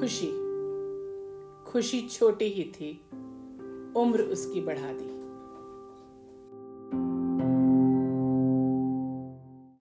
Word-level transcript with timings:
खुशी। 0.00 0.30
खुशी 1.70 2.08
छोटी 2.08 2.44
ही 2.44 2.64
थी 2.64 3.00
उम्र 3.96 4.22
उसकी 4.22 4.60
बढ़ा 4.60 4.92
दी। 4.92 5.29